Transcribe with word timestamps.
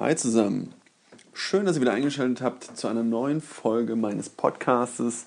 Hi 0.00 0.16
zusammen. 0.16 0.72
Schön, 1.34 1.66
dass 1.66 1.76
ihr 1.76 1.82
wieder 1.82 1.92
eingeschaltet 1.92 2.40
habt 2.40 2.74
zu 2.74 2.88
einer 2.88 3.02
neuen 3.02 3.42
Folge 3.42 3.96
meines 3.96 4.30
Podcastes 4.30 5.26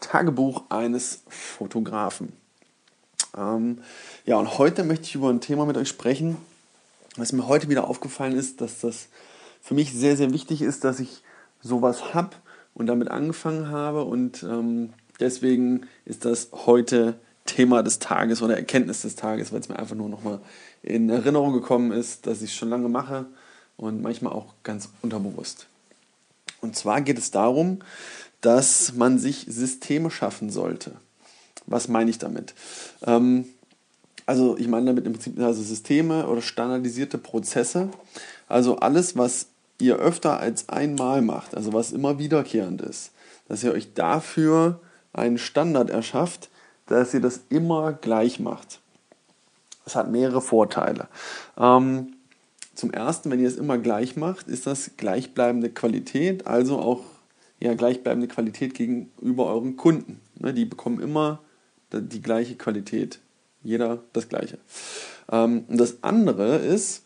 Tagebuch 0.00 0.62
eines 0.70 1.24
Fotografen. 1.28 2.32
Ähm, 3.36 3.82
ja, 4.24 4.36
und 4.36 4.56
heute 4.56 4.82
möchte 4.82 5.04
ich 5.04 5.14
über 5.14 5.28
ein 5.28 5.42
Thema 5.42 5.66
mit 5.66 5.76
euch 5.76 5.90
sprechen, 5.90 6.38
was 7.16 7.34
mir 7.34 7.46
heute 7.46 7.68
wieder 7.68 7.86
aufgefallen 7.86 8.34
ist, 8.34 8.62
dass 8.62 8.80
das 8.80 9.08
für 9.60 9.74
mich 9.74 9.92
sehr, 9.92 10.16
sehr 10.16 10.32
wichtig 10.32 10.62
ist, 10.62 10.84
dass 10.84 11.00
ich 11.00 11.22
sowas 11.60 12.14
habe 12.14 12.30
und 12.72 12.86
damit 12.86 13.08
angefangen 13.08 13.68
habe. 13.68 14.04
Und 14.04 14.42
ähm, 14.42 14.94
deswegen 15.20 15.86
ist 16.06 16.24
das 16.24 16.48
heute 16.64 17.20
Thema 17.44 17.82
des 17.82 17.98
Tages 17.98 18.40
oder 18.40 18.56
Erkenntnis 18.56 19.02
des 19.02 19.16
Tages, 19.16 19.52
weil 19.52 19.60
es 19.60 19.68
mir 19.68 19.78
einfach 19.78 19.96
nur 19.96 20.08
nochmal 20.08 20.40
in 20.82 21.10
Erinnerung 21.10 21.52
gekommen 21.52 21.92
ist, 21.92 22.26
dass 22.26 22.40
ich 22.40 22.52
es 22.52 22.56
schon 22.56 22.70
lange 22.70 22.88
mache 22.88 23.26
und 23.76 24.02
manchmal 24.02 24.32
auch 24.32 24.54
ganz 24.62 24.88
unterbewusst. 25.02 25.66
Und 26.60 26.76
zwar 26.76 27.00
geht 27.00 27.18
es 27.18 27.30
darum, 27.30 27.80
dass 28.40 28.94
man 28.94 29.18
sich 29.18 29.46
Systeme 29.48 30.10
schaffen 30.10 30.50
sollte. 30.50 30.92
Was 31.66 31.88
meine 31.88 32.10
ich 32.10 32.18
damit? 32.18 32.54
Ähm, 33.06 33.46
also 34.26 34.56
ich 34.56 34.68
meine 34.68 34.86
damit 34.86 35.06
im 35.06 35.12
Prinzip 35.12 35.38
also 35.40 35.62
Systeme 35.62 36.26
oder 36.26 36.42
standardisierte 36.42 37.18
Prozesse. 37.18 37.90
Also 38.48 38.76
alles, 38.76 39.16
was 39.16 39.46
ihr 39.78 39.96
öfter 39.96 40.38
als 40.38 40.68
einmal 40.68 41.22
macht, 41.22 41.54
also 41.56 41.72
was 41.72 41.92
immer 41.92 42.18
wiederkehrend 42.18 42.80
ist, 42.82 43.12
dass 43.48 43.62
ihr 43.62 43.72
euch 43.72 43.94
dafür 43.94 44.80
einen 45.12 45.38
Standard 45.38 45.90
erschafft, 45.90 46.48
dass 46.86 47.14
ihr 47.14 47.20
das 47.20 47.40
immer 47.48 47.92
gleich 47.92 48.40
macht. 48.40 48.80
Das 49.84 49.96
hat 49.96 50.10
mehrere 50.10 50.40
Vorteile. 50.40 51.08
Ähm, 51.58 52.13
zum 52.74 52.90
ersten, 52.90 53.30
wenn 53.30 53.40
ihr 53.40 53.48
es 53.48 53.56
immer 53.56 53.78
gleich 53.78 54.16
macht, 54.16 54.48
ist 54.48 54.66
das 54.66 54.92
gleichbleibende 54.96 55.70
Qualität, 55.70 56.46
also 56.46 56.78
auch 56.78 57.00
ja, 57.60 57.74
gleichbleibende 57.74 58.28
Qualität 58.28 58.74
gegenüber 58.74 59.46
euren 59.46 59.76
Kunden. 59.76 60.20
Ne, 60.38 60.52
die 60.52 60.64
bekommen 60.64 61.00
immer 61.00 61.40
die 61.92 62.20
gleiche 62.20 62.56
Qualität. 62.56 63.20
Jeder 63.62 64.02
das 64.12 64.28
gleiche. 64.28 64.58
Ähm, 65.30 65.64
und 65.68 65.78
das 65.78 66.02
andere 66.02 66.56
ist, 66.56 67.04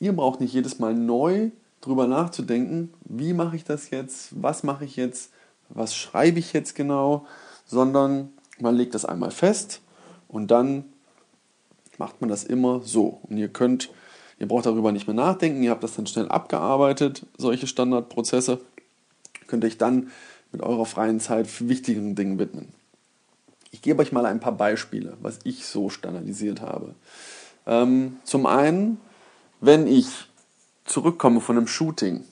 ihr 0.00 0.14
braucht 0.14 0.40
nicht 0.40 0.54
jedes 0.54 0.78
Mal 0.78 0.94
neu 0.94 1.50
drüber 1.80 2.06
nachzudenken, 2.06 2.92
wie 3.04 3.32
mache 3.32 3.56
ich 3.56 3.64
das 3.64 3.90
jetzt, 3.90 4.30
was 4.42 4.62
mache 4.62 4.84
ich 4.84 4.96
jetzt, 4.96 5.32
was 5.68 5.94
schreibe 5.94 6.38
ich 6.38 6.52
jetzt 6.52 6.74
genau, 6.74 7.26
sondern 7.66 8.30
man 8.58 8.74
legt 8.74 8.94
das 8.94 9.04
einmal 9.04 9.30
fest 9.30 9.80
und 10.26 10.50
dann 10.50 10.84
macht 11.98 12.20
man 12.20 12.30
das 12.30 12.44
immer 12.44 12.80
so. 12.80 13.20
Und 13.24 13.36
ihr 13.36 13.48
könnt, 13.48 13.90
ihr 14.38 14.48
braucht 14.48 14.66
darüber 14.66 14.92
nicht 14.92 15.06
mehr 15.06 15.16
nachdenken, 15.16 15.62
ihr 15.62 15.70
habt 15.70 15.82
das 15.82 15.94
dann 15.94 16.06
schnell 16.06 16.28
abgearbeitet, 16.28 17.26
solche 17.36 17.66
Standardprozesse, 17.66 18.60
könnt 19.46 19.64
euch 19.64 19.78
dann 19.78 20.10
mit 20.52 20.62
eurer 20.62 20.86
freien 20.86 21.20
Zeit 21.20 21.46
für 21.46 21.68
wichtigeren 21.68 22.14
Dingen 22.14 22.38
widmen. 22.38 22.68
Ich 23.70 23.82
gebe 23.82 24.00
euch 24.02 24.12
mal 24.12 24.26
ein 24.26 24.40
paar 24.40 24.52
Beispiele, 24.52 25.16
was 25.20 25.40
ich 25.44 25.66
so 25.66 25.90
standardisiert 25.90 26.60
habe. 26.60 26.94
Ähm, 27.66 28.16
zum 28.24 28.46
einen, 28.46 28.98
wenn 29.60 29.86
ich 29.86 30.06
zurückkomme 30.84 31.40
von 31.40 31.56
einem 31.56 31.66
Shooting, 31.66 32.24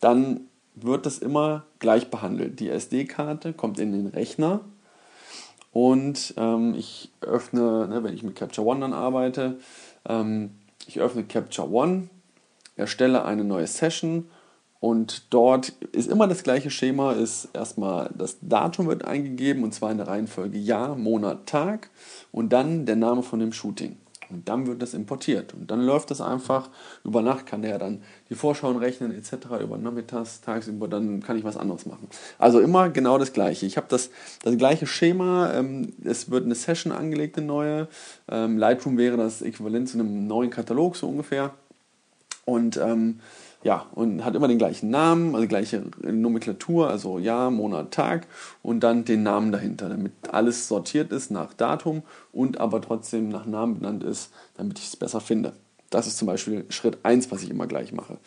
dann 0.00 0.40
wird 0.74 1.06
das 1.06 1.18
immer 1.18 1.64
gleich 1.78 2.10
behandelt. 2.10 2.58
Die 2.58 2.68
SD-Karte 2.68 3.52
kommt 3.52 3.78
in 3.78 3.92
den 3.92 4.08
Rechner 4.08 4.60
und 5.72 6.34
ähm, 6.36 6.74
ich 6.76 7.10
öffne, 7.20 7.86
ne, 7.88 8.02
wenn 8.02 8.14
ich 8.14 8.22
mit 8.22 8.34
Capture 8.34 8.66
One 8.66 8.80
dann 8.80 8.92
arbeite, 8.92 9.58
ähm, 10.08 10.50
ich 10.86 11.00
öffne 11.00 11.24
Capture 11.24 11.70
One, 11.70 12.08
erstelle 12.76 13.24
eine 13.24 13.44
neue 13.44 13.66
Session 13.66 14.28
und 14.80 15.32
dort 15.32 15.70
ist 15.92 16.10
immer 16.10 16.28
das 16.28 16.42
gleiche 16.42 16.70
Schema, 16.70 17.12
ist 17.12 17.48
erstmal 17.54 18.10
das 18.16 18.36
Datum 18.42 18.86
wird 18.86 19.04
eingegeben 19.04 19.64
und 19.64 19.72
zwar 19.72 19.90
in 19.90 19.98
der 19.98 20.08
Reihenfolge 20.08 20.58
Jahr, 20.58 20.96
Monat, 20.96 21.46
Tag 21.46 21.90
und 22.32 22.52
dann 22.52 22.84
der 22.84 22.96
Name 22.96 23.22
von 23.22 23.40
dem 23.40 23.52
Shooting. 23.52 23.96
Und 24.34 24.48
dann 24.48 24.66
wird 24.66 24.82
das 24.82 24.94
importiert. 24.94 25.54
Und 25.54 25.70
dann 25.70 25.80
läuft 25.80 26.10
das 26.10 26.20
einfach. 26.20 26.68
Über 27.04 27.22
Nacht 27.22 27.46
kann 27.46 27.62
der 27.62 27.78
dann 27.78 28.02
die 28.28 28.34
Vorschauen 28.34 28.76
rechnen 28.76 29.16
etc. 29.16 29.62
Über 29.62 29.78
nachmittags, 29.78 30.40
tagsüber, 30.40 30.88
dann 30.88 31.22
kann 31.22 31.38
ich 31.38 31.44
was 31.44 31.56
anderes 31.56 31.86
machen. 31.86 32.08
Also 32.38 32.58
immer 32.58 32.90
genau 32.90 33.16
das 33.16 33.32
Gleiche. 33.32 33.64
Ich 33.64 33.76
habe 33.76 33.86
das, 33.88 34.10
das 34.42 34.58
gleiche 34.58 34.86
Schema. 34.86 35.52
Ähm, 35.54 35.92
es 36.04 36.30
wird 36.30 36.44
eine 36.44 36.56
Session 36.56 36.92
angelegt, 36.92 37.38
eine 37.38 37.46
neue. 37.46 37.88
Ähm, 38.28 38.58
Lightroom 38.58 38.98
wäre 38.98 39.16
das 39.16 39.40
Äquivalent 39.40 39.88
zu 39.88 39.98
einem 39.98 40.26
neuen 40.26 40.50
Katalog 40.50 40.96
so 40.96 41.08
ungefähr. 41.08 41.54
Und 42.44 42.76
ähm, 42.76 43.20
ja, 43.64 43.86
und 43.94 44.24
hat 44.24 44.34
immer 44.34 44.46
den 44.46 44.58
gleichen 44.58 44.90
Namen, 44.90 45.34
also 45.34 45.40
die 45.40 45.48
gleiche 45.48 45.84
Nomenklatur, 46.02 46.90
also 46.90 47.18
Jahr, 47.18 47.50
Monat, 47.50 47.92
Tag 47.92 48.26
und 48.62 48.80
dann 48.80 49.06
den 49.06 49.22
Namen 49.22 49.52
dahinter, 49.52 49.88
damit 49.88 50.12
alles 50.30 50.68
sortiert 50.68 51.10
ist 51.10 51.30
nach 51.30 51.54
Datum 51.54 52.02
und 52.30 52.60
aber 52.60 52.82
trotzdem 52.82 53.30
nach 53.30 53.46
Namen 53.46 53.76
benannt 53.76 54.04
ist, 54.04 54.30
damit 54.58 54.78
ich 54.78 54.88
es 54.88 54.96
besser 54.96 55.20
finde. 55.20 55.54
Das 55.88 56.06
ist 56.06 56.18
zum 56.18 56.26
Beispiel 56.26 56.66
Schritt 56.68 56.98
1, 57.04 57.30
was 57.30 57.42
ich 57.42 57.48
immer 57.48 57.66
gleich 57.66 57.92
mache. 57.92 58.18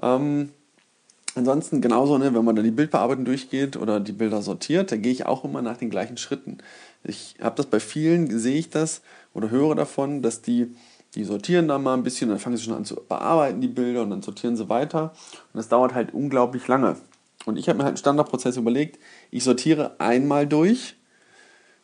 Ähm, 0.00 0.50
ansonsten 1.34 1.82
genauso, 1.82 2.16
ne, 2.16 2.34
wenn 2.34 2.44
man 2.44 2.56
dann 2.56 2.64
die 2.64 2.70
Bildbearbeitung 2.70 3.26
durchgeht 3.26 3.76
oder 3.76 4.00
die 4.00 4.12
Bilder 4.12 4.40
sortiert, 4.40 4.90
da 4.90 4.96
gehe 4.96 5.12
ich 5.12 5.26
auch 5.26 5.44
immer 5.44 5.60
nach 5.60 5.76
den 5.76 5.90
gleichen 5.90 6.16
Schritten. 6.16 6.58
Ich 7.04 7.34
habe 7.42 7.56
das 7.56 7.66
bei 7.66 7.78
vielen, 7.78 8.38
sehe 8.38 8.58
ich 8.58 8.70
das 8.70 9.02
oder 9.34 9.50
höre 9.50 9.74
davon, 9.74 10.22
dass 10.22 10.40
die 10.40 10.74
die 11.18 11.24
sortieren 11.24 11.66
dann 11.66 11.82
mal 11.82 11.94
ein 11.94 12.04
bisschen, 12.04 12.30
dann 12.30 12.38
fangen 12.38 12.56
sie 12.56 12.62
schon 12.62 12.74
an 12.74 12.84
zu 12.84 12.94
bearbeiten, 12.94 13.60
die 13.60 13.66
Bilder, 13.66 14.02
und 14.02 14.10
dann 14.10 14.22
sortieren 14.22 14.56
sie 14.56 14.68
weiter. 14.68 15.12
Und 15.52 15.58
das 15.58 15.68
dauert 15.68 15.92
halt 15.92 16.14
unglaublich 16.14 16.68
lange. 16.68 16.94
Und 17.44 17.56
ich 17.56 17.68
habe 17.68 17.76
mir 17.76 17.82
halt 17.82 17.92
einen 17.92 17.96
Standardprozess 17.96 18.56
überlegt, 18.56 19.00
ich 19.32 19.42
sortiere 19.42 19.96
einmal 19.98 20.46
durch 20.46 20.94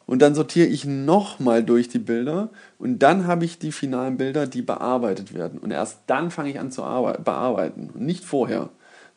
und 0.06 0.22
dann 0.22 0.36
sortiere 0.36 0.68
ich 0.68 0.84
nochmal 0.84 1.64
durch 1.64 1.88
die 1.88 1.98
Bilder 1.98 2.50
und 2.78 3.00
dann 3.00 3.26
habe 3.26 3.44
ich 3.44 3.58
die 3.58 3.72
finalen 3.72 4.18
Bilder, 4.18 4.46
die 4.46 4.62
bearbeitet 4.62 5.34
werden. 5.34 5.58
Und 5.58 5.72
erst 5.72 6.02
dann 6.06 6.30
fange 6.30 6.50
ich 6.50 6.60
an 6.60 6.70
zu 6.70 6.82
bearbeiten 6.82 7.90
und 7.92 8.02
nicht 8.02 8.24
vorher. 8.24 8.68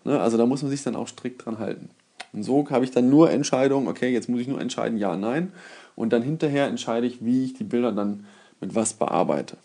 Ne? 0.04 0.20
Also 0.20 0.38
da 0.38 0.48
muss 0.48 0.64
man 0.64 0.72
sich 0.72 0.82
dann 0.82 0.96
auch 0.96 1.08
strikt 1.08 1.46
dran 1.46 1.60
halten. 1.60 1.90
Und 2.34 2.42
so 2.42 2.68
habe 2.72 2.86
ich 2.86 2.92
dann 2.92 3.10
nur 3.10 3.30
Entscheidungen, 3.30 3.88
okay, 3.88 4.12
jetzt 4.12 4.30
muss 4.30 4.42
ich 4.42 4.48
nur 4.48 4.60
entscheiden, 4.60 4.98
ja, 4.98 5.16
nein. 5.16 5.52
Und 5.96 6.12
dann 6.12 6.24
hinterher 6.24 6.66
entscheide 6.66 7.06
ich, 7.06 7.24
wie 7.24 7.46
ich 7.46 7.54
die 7.54 7.64
Bilder 7.64 7.92
dann 7.92 8.26
mit 8.60 8.74
was 8.74 8.94
bearbeite. 8.94 9.58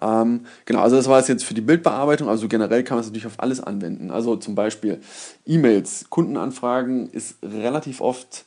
Ähm, 0.00 0.46
genau, 0.64 0.80
also 0.80 0.96
das 0.96 1.08
war 1.08 1.18
es 1.18 1.28
jetzt 1.28 1.44
für 1.44 1.54
die 1.54 1.60
Bildbearbeitung. 1.60 2.28
Also 2.28 2.48
generell 2.48 2.84
kann 2.84 2.96
man 2.96 3.02
es 3.02 3.08
natürlich 3.08 3.26
auf 3.26 3.38
alles 3.38 3.60
anwenden. 3.60 4.10
Also 4.10 4.36
zum 4.36 4.54
Beispiel 4.54 5.00
E-Mails, 5.46 6.06
Kundenanfragen 6.10 7.10
ist 7.10 7.36
relativ 7.42 8.00
oft 8.00 8.44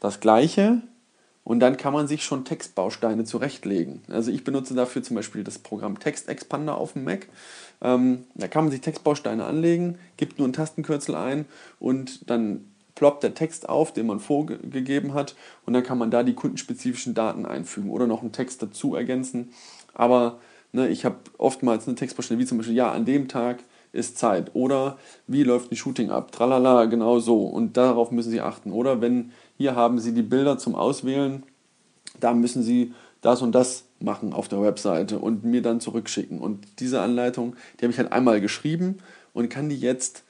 das 0.00 0.20
Gleiche. 0.20 0.82
Und 1.44 1.58
dann 1.58 1.76
kann 1.76 1.92
man 1.92 2.06
sich 2.06 2.24
schon 2.24 2.44
Textbausteine 2.44 3.24
zurechtlegen. 3.24 4.02
Also 4.08 4.30
ich 4.30 4.44
benutze 4.44 4.74
dafür 4.74 5.02
zum 5.02 5.16
Beispiel 5.16 5.42
das 5.42 5.58
Programm 5.58 5.98
Text 5.98 6.28
Expander 6.28 6.78
auf 6.78 6.92
dem 6.92 7.02
Mac. 7.02 7.26
Ähm, 7.80 8.24
da 8.34 8.46
kann 8.46 8.64
man 8.64 8.70
sich 8.70 8.80
Textbausteine 8.80 9.44
anlegen, 9.44 9.98
gibt 10.16 10.38
nur 10.38 10.46
einen 10.46 10.52
Tastenkürzel 10.52 11.16
ein 11.16 11.46
und 11.80 12.30
dann 12.30 12.64
ploppt 12.94 13.24
der 13.24 13.34
Text 13.34 13.68
auf, 13.68 13.92
den 13.92 14.06
man 14.06 14.20
vorgegeben 14.20 15.14
hat 15.14 15.34
und 15.66 15.72
dann 15.72 15.82
kann 15.82 15.98
man 15.98 16.12
da 16.12 16.22
die 16.22 16.34
kundenspezifischen 16.34 17.14
Daten 17.14 17.44
einfügen 17.44 17.90
oder 17.90 18.06
noch 18.06 18.20
einen 18.20 18.30
Text 18.32 18.62
dazu 18.62 18.94
ergänzen. 18.94 19.52
Aber 19.94 20.38
Ne, 20.72 20.88
ich 20.88 21.04
habe 21.04 21.16
oftmals 21.38 21.86
eine 21.86 21.96
Textbausteine 21.96 22.40
wie 22.40 22.46
zum 22.46 22.58
Beispiel, 22.58 22.76
ja, 22.76 22.90
an 22.90 23.04
dem 23.04 23.28
Tag 23.28 23.62
ist 23.92 24.16
Zeit. 24.16 24.54
Oder 24.54 24.98
wie 25.26 25.42
läuft 25.42 25.70
ein 25.70 25.76
Shooting 25.76 26.10
ab? 26.10 26.32
Tralala, 26.32 26.86
genau 26.86 27.18
so. 27.18 27.44
Und 27.44 27.76
darauf 27.76 28.10
müssen 28.10 28.30
Sie 28.30 28.40
achten. 28.40 28.72
Oder 28.72 29.00
wenn 29.00 29.32
hier 29.58 29.76
haben 29.76 29.98
Sie 29.98 30.14
die 30.14 30.22
Bilder 30.22 30.58
zum 30.58 30.74
Auswählen, 30.74 31.42
da 32.18 32.32
müssen 32.32 32.62
Sie 32.62 32.94
das 33.20 33.42
und 33.42 33.54
das 33.54 33.84
machen 34.00 34.32
auf 34.32 34.48
der 34.48 34.62
Webseite 34.62 35.18
und 35.18 35.44
mir 35.44 35.62
dann 35.62 35.80
zurückschicken. 35.80 36.40
Und 36.40 36.66
diese 36.80 37.00
Anleitung, 37.00 37.54
die 37.78 37.84
habe 37.84 37.92
ich 37.92 37.98
halt 37.98 38.12
einmal 38.12 38.40
geschrieben 38.40 38.98
und 39.34 39.48
kann 39.50 39.68
die 39.68 39.78
jetzt 39.78 40.24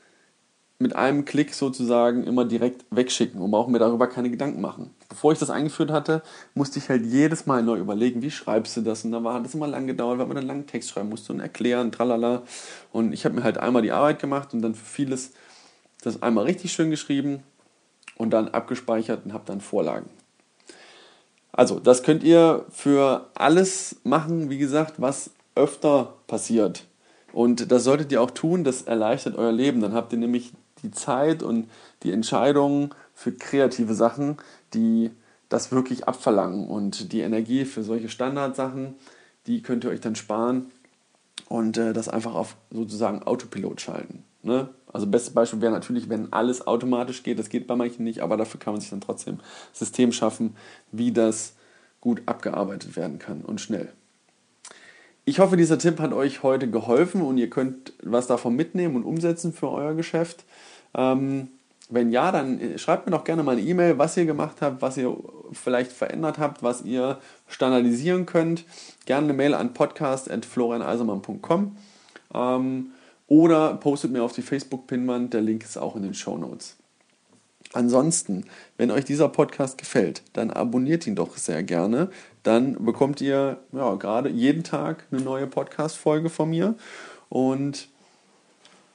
mit 0.79 0.97
einem 0.97 1.25
Klick 1.25 1.55
sozusagen 1.55 2.25
immer 2.25 2.45
direkt 2.45 2.85
wegschicken 2.91 3.41
und 3.41 3.53
brauche 3.53 3.71
mir 3.71 3.79
darüber 3.79 4.09
keine 4.09 4.31
Gedanken 4.31 4.61
machen. 4.61 4.91
Bevor 5.13 5.33
ich 5.33 5.39
das 5.39 5.51
eingeführt 5.51 5.91
hatte, 5.91 6.23
musste 6.55 6.79
ich 6.79 6.89
halt 6.89 7.05
jedes 7.05 7.45
Mal 7.45 7.63
neu 7.63 7.77
überlegen, 7.77 8.23
wie 8.23 8.31
schreibst 8.31 8.79
du 8.79 8.81
das? 8.81 9.05
Und 9.05 9.13
da 9.13 9.23
hat 9.23 9.45
das 9.45 9.53
immer 9.53 9.67
lang 9.67 9.87
gedauert, 9.87 10.19
weil 10.19 10.27
man 10.27 10.39
einen 10.39 10.47
langen 10.47 10.67
Text 10.67 10.89
schreiben 10.89 11.11
musste 11.11 11.35
und 11.35 11.41
erklären, 11.41 11.93
tralala. 11.93 12.45
Und 12.93 13.13
ich 13.13 13.27
habe 13.27 13.35
mir 13.35 13.43
halt 13.43 13.59
einmal 13.59 13.83
die 13.83 13.93
Arbeit 13.93 14.21
gemacht 14.21 14.55
und 14.55 14.63
dann 14.63 14.75
für 14.75 14.87
vieles 14.87 15.33
das 16.03 16.23
einmal 16.23 16.45
richtig 16.45 16.73
schön 16.73 16.89
geschrieben 16.89 17.43
und 18.17 18.31
dann 18.31 18.49
abgespeichert 18.49 19.27
und 19.27 19.35
habe 19.35 19.45
dann 19.45 19.61
Vorlagen. 19.61 20.09
Also, 21.53 21.79
das 21.79 22.03
könnt 22.03 22.25
ihr 22.25 22.65
für 22.71 23.29
alles 23.35 23.97
machen, 24.05 24.49
wie 24.49 24.57
gesagt, 24.57 24.95
was 24.97 25.31
öfter 25.55 26.15
passiert. 26.27 26.87
Und 27.35 27.71
das 27.71 27.85
solltet 27.85 28.11
ihr 28.13 28.23
auch 28.23 28.31
tun, 28.31 28.65
das 28.65 28.81
erleichtert 28.81 29.37
euer 29.37 29.53
Leben. 29.53 29.83
Dann 29.83 29.93
habt 29.93 30.15
ihr 30.15 30.19
nämlich 30.19 30.53
die 30.83 30.91
Zeit 30.91 31.43
und 31.43 31.69
die 32.03 32.13
Entscheidungen 32.13 32.95
für 33.23 33.33
kreative 33.33 33.95
Sachen, 33.95 34.37
die 34.75 35.11
das 35.49 35.71
wirklich 35.71 36.09
abverlangen. 36.09 36.67
Und 36.67 37.13
die 37.13 37.21
Energie 37.21 37.65
für 37.65 37.85
solche 37.85 38.09
Standardsachen, 38.09 38.95
die 39.47 39.63
könnt 39.63 39.85
ihr 39.85 39.91
euch 39.91 40.01
dann 40.01 40.17
sparen 40.17 40.67
und 41.49 41.79
äh, 41.79 41.93
das 41.93 42.09
einfach 42.09 42.35
auf 42.35 42.57
sozusagen 42.71 43.23
Autopilot 43.23 43.81
schalten. 43.81 44.25
Ne? 44.43 44.71
Also 44.93 45.07
bestes 45.07 45.33
Beispiel 45.33 45.61
wäre 45.61 45.73
natürlich, 45.73 46.09
wenn 46.09 46.33
alles 46.33 46.67
automatisch 46.67 47.23
geht. 47.23 47.39
Das 47.39 47.49
geht 47.49 47.67
bei 47.69 47.77
manchen 47.77 48.03
nicht, 48.05 48.21
aber 48.21 48.37
dafür 48.37 48.59
kann 48.59 48.75
man 48.75 48.81
sich 48.81 48.91
dann 48.91 49.01
trotzdem 49.01 49.39
System 49.73 50.13
schaffen, 50.13 50.57
wie 50.91 51.13
das 51.13 51.55
gut 52.01 52.23
abgearbeitet 52.27 52.97
werden 52.97 53.21
kann 53.21 53.43
und 53.43 53.61
schnell. 53.61 53.93
Ich 55.25 55.39
hoffe, 55.39 55.57
dieser 55.57 55.79
Tipp 55.79 56.01
hat 56.01 56.13
euch 56.13 56.43
heute 56.43 56.69
geholfen 56.69 57.23
und 57.23 57.39
ihr 57.39 57.49
könnt 57.49 57.93
was 58.03 58.27
davon 58.27 58.57
mitnehmen 58.57 58.97
und 58.97 59.05
umsetzen 59.05 59.53
für 59.53 59.71
euer 59.71 59.95
Geschäft. 59.95 60.45
Ähm, 60.95 61.49
wenn 61.91 62.11
ja, 62.11 62.33
dann 62.33 62.61
äh, 62.61 62.79
schreibt 62.79 63.07
mir 63.07 63.13
doch 63.13 63.25
gerne 63.25 63.43
mal 63.43 63.53
eine 63.53 63.63
E-Mail, 63.63 63.99
was 63.99 64.17
ihr 64.17 64.27
gemacht 64.27 64.57
habt, 64.61 64.83
was 64.83 64.97
ihr 64.97 65.17
vielleicht 65.53 65.93
verändert 65.93 66.39
habt, 66.39 66.63
was 66.63 66.83
ihr 66.83 67.19
standardisieren 67.49 68.27
könnt. 68.27 68.65
Gerne 69.07 69.25
eine 69.25 69.35
Mail 69.35 69.55
an 69.55 69.75
podcast.florianeisermann.com 69.75 71.77
ähm, 72.35 72.93
oder 73.27 73.75
postet 73.75 74.13
mir 74.13 74.23
auf 74.23 74.33
die 74.33 74.43
Facebook-Pinwand, 74.43 75.35
der 75.35 75.43
Link 75.43 75.65
ist 75.65 75.77
auch 75.77 75.97
in 75.97 76.03
den 76.03 76.15
Show 76.15 76.37
Notes. 76.37 76.77
Ansonsten, 77.75 78.45
wenn 78.77 78.91
euch 78.91 79.07
dieser 79.07 79.29
Podcast 79.29 79.79
gefällt, 79.79 80.23
dann 80.35 80.51
abonniert 80.51 81.07
ihn 81.07 81.17
doch 81.17 81.39
sehr 81.39 81.63
gerne. 81.63 82.11
Dann 82.43 82.85
bekommt 82.85 83.21
ihr 83.21 83.59
ja, 83.73 83.95
gerade 83.95 84.29
jeden 84.29 84.63
Tag 84.63 85.07
eine 85.11 85.23
neue 85.23 85.47
Podcast-Folge 85.47 86.29
von 86.29 86.51
mir. 86.51 86.75
Und 87.31 87.89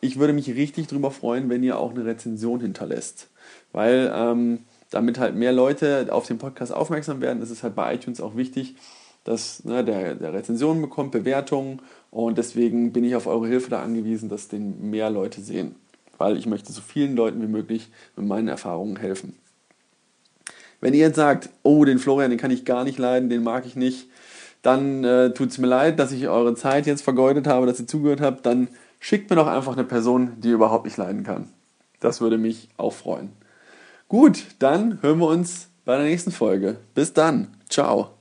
ich 0.02 0.20
würde 0.20 0.34
mich 0.34 0.50
richtig 0.50 0.88
darüber 0.88 1.12
freuen, 1.12 1.50
wenn 1.50 1.64
ihr 1.64 1.80
auch 1.80 1.92
eine 1.92 2.06
Rezension 2.06 2.60
hinterlässt. 2.60 3.30
Weil 3.72 4.12
ähm, 4.14 4.60
damit 4.90 5.20
halt 5.20 5.36
mehr 5.36 5.54
Leute 5.54 6.08
auf 6.12 6.28
den 6.28 6.38
Podcast 6.38 6.74
aufmerksam 6.74 7.22
werden, 7.22 7.42
ist 7.42 7.50
es 7.50 7.64
halt 7.64 7.76
bei 7.76 7.94
iTunes 7.94 8.22
auch 8.22 8.36
wichtig, 8.36 8.76
dass 9.24 9.66
ne, 9.66 9.84
der, 9.84 10.16
der 10.16 10.34
Rezensionen 10.34 10.82
bekommt, 10.82 11.12
Bewertungen. 11.12 11.82
Und 12.12 12.38
deswegen 12.38 12.94
bin 12.94 13.04
ich 13.04 13.16
auf 13.16 13.28
eure 13.28 13.48
Hilfe 13.48 13.70
da 13.70 13.82
angewiesen, 13.82 14.30
dass 14.30 14.48
den 14.48 14.90
mehr 14.90 15.10
Leute 15.10 15.42
sehen 15.42 15.76
weil 16.18 16.38
ich 16.38 16.46
möchte 16.46 16.72
so 16.72 16.82
vielen 16.82 17.16
Leuten 17.16 17.42
wie 17.42 17.48
möglich 17.48 17.90
mit 18.16 18.26
meinen 18.26 18.48
Erfahrungen 18.48 18.98
helfen. 18.98 19.38
Wenn 20.80 20.94
ihr 20.94 21.00
jetzt 21.00 21.16
sagt, 21.16 21.50
oh, 21.64 21.86
den 21.86 22.00
Florian, 22.00 22.30
den 22.30 22.40
kann 22.40 22.52
ich 22.52 22.66
gar 22.66 22.84
nicht 22.84 23.00
leiden, 23.00 23.30
den 23.30 23.44
mag 23.44 23.66
ich 23.66 23.76
nicht, 23.76 24.08
dann 24.62 25.04
äh, 25.04 25.34
tut 25.34 25.50
es 25.50 25.58
mir 25.58 25.68
leid, 25.68 25.98
dass 26.00 26.12
ich 26.12 26.28
eure 26.28 26.56
Zeit 26.56 26.86
jetzt 26.86 27.02
vergeudet 27.02 27.48
habe, 27.48 27.66
dass 27.66 27.80
ihr 27.80 27.88
zugehört 27.88 28.22
habt, 28.22 28.46
dann 28.46 28.68
schickt 29.00 29.30
mir 29.30 29.36
doch 29.36 29.48
einfach 29.48 29.74
eine 29.74 29.84
Person, 29.84 30.34
die 30.40 30.50
überhaupt 30.50 30.86
nicht 30.86 30.98
leiden 30.98 31.24
kann. 31.24 31.50
Das 32.00 32.22
würde 32.22 32.38
mich 32.38 32.70
auch 32.78 32.94
freuen. 32.94 33.32
Gut, 34.08 34.46
dann 34.60 35.02
hören 35.02 35.20
wir 35.20 35.28
uns 35.28 35.70
bei 35.86 35.98
der 35.98 36.06
nächsten 36.06 36.32
Folge. 36.32 36.78
Bis 36.94 37.14
dann. 37.14 37.58
Ciao. 37.70 38.17